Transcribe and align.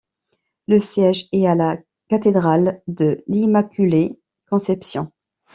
Le 0.67 0.79
siège 0.79 1.29
est 1.31 1.45
à 1.45 1.53
la 1.53 1.77
cathédrale 2.09 2.81
de 2.87 3.23
l'Immaculée-Conception. 3.27 5.11